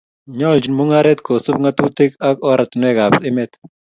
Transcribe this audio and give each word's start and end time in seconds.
Nyoljin 0.37 0.77
mungaret 0.77 1.19
kosub 1.27 1.55
ng'atutik 1.61 2.11
ak 2.29 2.37
ortinuekab 2.51 3.13
emet 3.27 3.51